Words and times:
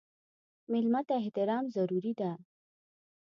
مېلمه 0.71 1.01
ته 1.07 1.13
احترام 1.21 1.63
ضروري 1.75 2.11
دی. 2.19 2.31